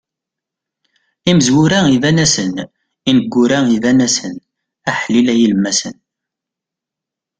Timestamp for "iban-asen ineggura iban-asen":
1.95-4.35